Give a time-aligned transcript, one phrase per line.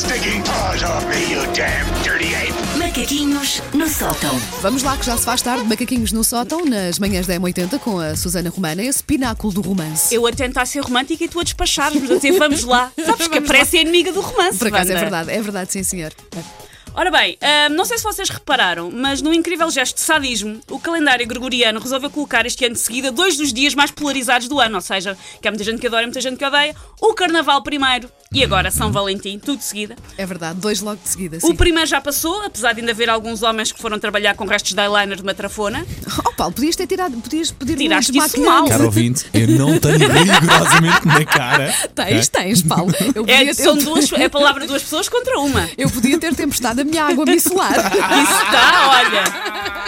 [0.00, 2.54] stinking paws off me, you damn dirty ape!
[2.78, 4.34] Macaquinhos no sótão.
[4.62, 7.98] Vamos lá que já se faz tarde, macaquinhos no sótão, nas manhãs da M80 com
[7.98, 10.14] a Susana Romana, esse pináculo do romance.
[10.14, 12.90] Eu a tentar ser romântica e tu a despachar-nos, a dizer vamos lá.
[13.04, 14.58] Sabes que parece a inimiga do romance.
[14.58, 15.00] Por acaso é Wanda.
[15.00, 16.12] verdade, é verdade, sim senhor.
[16.94, 20.78] Ora bem, ahm, não sei se vocês repararam, mas num incrível gesto de sadismo, o
[20.80, 24.76] calendário gregoriano resolveu colocar este ano de seguida dois dos dias mais polarizados do ano,
[24.76, 27.62] ou seja, que há muita gente que adora e muita gente que odeia, o Carnaval
[27.62, 29.96] primeiro e agora São Valentim, tudo de seguida.
[30.16, 31.56] É verdade, dois logo de seguida, O sim.
[31.56, 34.80] primeiro já passou, apesar de ainda haver alguns homens que foram trabalhar com restos de
[34.80, 35.84] eyeliner de uma trafona.
[36.24, 38.60] Oh Paulo, podias ter tirado, podias pedir Tiraste um isso desmaquilhante.
[38.60, 38.68] mal.
[38.68, 41.74] Caro ouvinte, eu não tenho rigorosamente na cara.
[41.92, 42.92] Tens, tens, Paulo.
[43.16, 45.68] Eu É, podia, são duas, é a palavra de duas pessoas contra uma.
[45.76, 47.72] eu podia ter emprestado a minha água micelar.
[47.72, 49.79] Isso está, olha.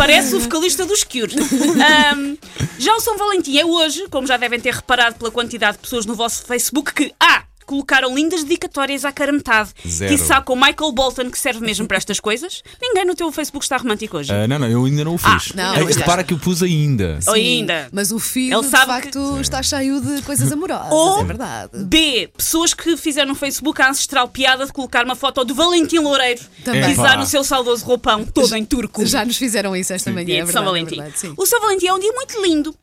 [0.00, 1.36] Parece o vocalista dos Cure.
[1.36, 2.38] Ahm,
[2.78, 6.06] já o São Valentim é hoje, como já devem ter reparado pela quantidade de pessoas
[6.06, 9.70] no vosso Facebook, que ah, colocaram lindas dedicatórias à cara metade.
[9.86, 10.12] Zero.
[10.12, 12.64] Que sabe com Michael Bolton, que serve mesmo para estas coisas.
[12.82, 14.32] Ninguém no teu Facebook está romântico hoje.
[14.32, 15.52] Ah, não, não, eu ainda não o fiz.
[15.52, 17.20] Ah, não, já repara que eu pus ainda.
[17.20, 17.88] Sim, ainda.
[17.92, 20.90] Mas o filho, Ele de sabe facto, está cheio de coisas amorosas.
[20.90, 21.70] Ou é verdade.
[21.84, 22.28] B.
[22.36, 26.40] Pessoas que fizeram no Facebook a ancestral piada de colocar uma foto de Valentim Loureiro
[26.64, 26.84] Também.
[26.84, 29.06] pisar no seu saudoso roupão, todo em turco.
[29.06, 30.52] Já nos fizeram isso esta manhã, dia é de verdade.
[30.52, 30.96] São é Valentim.
[30.96, 31.34] verdade, sim.
[31.36, 32.74] o São Valentim é um dia muito lindo.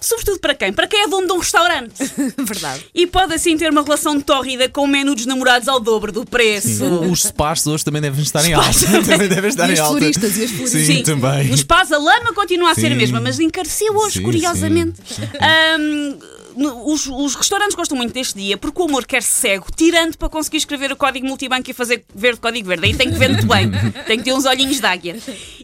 [0.00, 0.70] Sobretudo para quem?
[0.72, 1.94] Para quem é dono de um restaurante.
[2.36, 2.84] verdade.
[2.94, 6.26] E pode assim ter uma relação tórrida com o menu dos namorados ao dobro do
[6.26, 6.84] preço.
[7.10, 8.68] Os spas hoje também devem estar em alta.
[9.06, 9.98] também devem estar E em alta.
[9.98, 10.86] floristas, e as floristas.
[10.86, 11.48] Sim, também.
[11.48, 12.96] Nos pás a lama continua a ser a Sim.
[12.96, 15.00] mesma, mas encareceu hoje, Sim, curiosamente.
[15.40, 20.16] Ahm, no- os, os restaurantes gostam muito deste dia porque o amor quer cego, tirando
[20.16, 22.86] para conseguir escrever o código multibanco e fazer verde código verde.
[22.86, 23.70] Aí tem que ver muito bem,
[24.06, 25.16] tem que ter uns olhinhos de águia.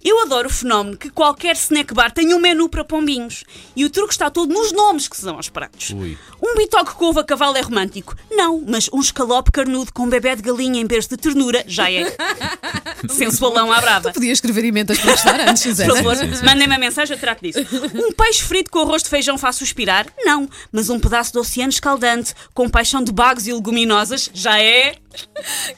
[0.05, 3.45] Eu adoro o fenómeno que qualquer snack bar tem um menu para pombinhos.
[3.77, 5.91] E o truque está todo nos nomes que se dão aos pratos.
[5.91, 6.17] Ui.
[6.43, 8.17] Um bitoque com ovo a cavalo é romântico?
[8.31, 11.91] Não, mas um escalope carnudo com um bebê de galinha em vez de ternura já
[11.91, 12.17] é.
[13.11, 14.13] Sensualão à brava.
[14.13, 17.59] Podia escrever emendas para restaurantes, Por favor, mandem-me a mensagem, eu trato disso.
[17.95, 20.07] Um peixe frito com arroz de feijão faz suspirar?
[20.25, 20.49] Não.
[20.73, 24.95] Mas um pedaço de oceano escaldante com paixão de bagos e leguminosas já é.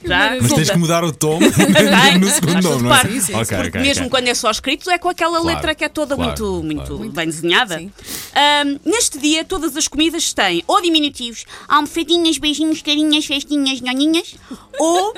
[0.05, 0.37] Já.
[0.43, 1.49] Mas tens que mudar o tom Tem.
[2.21, 2.99] no segundo Faz nome, não é?
[2.99, 3.13] parte.
[3.15, 4.11] Sim, sim, Ok, Porque ok, mesmo ok.
[4.11, 6.99] quando é só escrito, é com aquela Claro, letra que é toda claro, muito, claro.
[6.99, 7.79] muito bem desenhada.
[7.79, 7.91] Sim.
[8.35, 14.35] Ahm, neste dia, todas as comidas têm ou diminutivos, almofadinhas, beijinhos, carinhas, festinhas, nhoninhas,
[14.79, 15.15] ou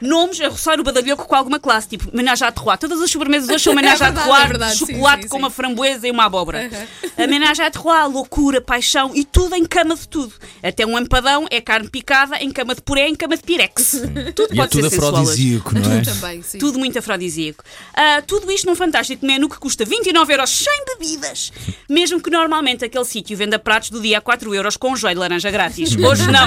[0.00, 2.78] nomes a roçar o badalhoco com alguma classe, tipo menage à terroir.
[2.78, 5.36] Todas as sobremesas hoje são menage É à terroir, é verdade, sim, chocolate sim, com
[5.36, 5.42] sim.
[5.42, 6.70] uma framboesa e uma abóbora.
[7.16, 10.32] A menage à terroir, loucura, paixão e tudo em cama de tudo.
[10.62, 14.02] Até um empadão é carne picada em cama de puré, em cama de pirex.
[14.34, 16.00] Tudo E pode é tudo ser sensual afrodisíaco, não é?
[16.02, 16.58] Também, sim.
[16.58, 17.64] Tudo muito afrodisíaco.
[17.94, 21.52] Ah, tudo isto num fantástico menu que custa 29 euros sem bebidas.
[21.88, 25.20] Mesmo que normalmente aquele sítio venda pratos do dia a 4 euros com joelho de
[25.20, 25.96] laranja grátis.
[25.98, 26.46] Hoje não.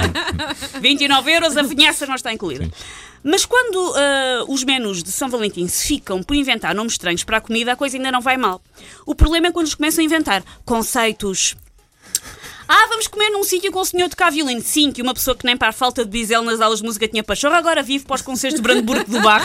[0.80, 2.68] 29 euros, a vinhaça não está incluída.
[3.22, 7.38] Mas quando ah, os menus de São Valentim se ficam por inventar nomes estranhos para
[7.38, 8.60] a comida, a coisa ainda não vai mal.
[9.06, 11.56] O problema é quando eles começam a inventar conceitos.
[12.74, 14.62] Ah, vamos comer num sítio com o senhor tocar violino.
[14.62, 17.06] Sim, que uma pessoa que nem para a falta de bisel nas aulas de música
[17.06, 19.42] tinha pachorra, agora vive para os concertos de Brandenburgo do Bar,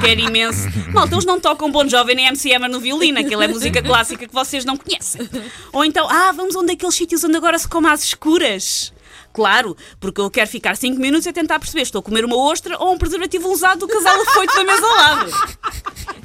[0.00, 0.60] que era imenso.
[0.90, 4.26] Malta, eles não tocam Bon Jovem nem MC Hammer no violino, aquilo é música clássica
[4.26, 5.28] que vocês não conhecem.
[5.70, 8.90] Ou então, ah, vamos a um daqueles sítios onde agora se come às escuras.
[9.36, 12.74] Claro, porque eu quero ficar 5 minutos a tentar perceber estou a comer uma ostra
[12.78, 15.30] ou um preservativo usado do casal afoito da mesa ao lado.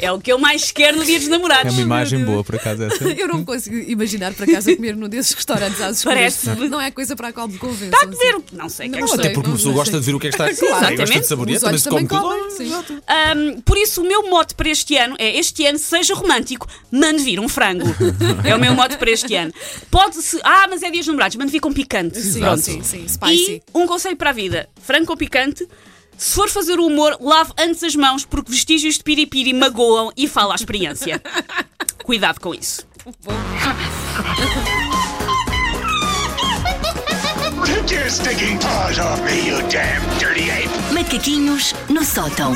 [0.02, 1.74] É o que eu mais quero no dia dos É namorados.
[1.74, 3.04] uma imagem boa, por acaso, essa.
[3.14, 6.18] Eu não consigo imaginar para casa comer num desses restaurantes às escuras.
[6.44, 7.88] Parece- Não é coisa para a qual me convençam.
[7.90, 9.14] Está a dizer o que não sei, o que é que.
[9.14, 10.66] Até porque uma pessoa gosta de ver o que é que está aqui.
[10.66, 10.98] Exatamente.
[10.98, 13.04] Gosta de saborear, Os olhos também se come tudo.
[13.08, 17.22] Ahm, por isso, o meu mote para este ano é: este ano seja romântico, mande
[17.24, 17.86] vir um frango.
[18.44, 19.54] É o meu mote para este ano.
[19.90, 20.40] Pode-se.
[20.44, 22.20] Ah, mas é dias namorados, mande vir com picante.
[22.20, 22.62] Sim, Pronto.
[22.62, 23.52] sim, sim, spicy.
[23.52, 25.68] E um conselho para a vida: frango com picante.
[26.18, 30.28] Se for fazer o humor, lave antes as mãos, porque vestígios de piripiri magoam e
[30.28, 31.22] fala a experiência.
[32.04, 32.86] Cuidado com isso.
[40.92, 42.54] Macaquinhos no sótão.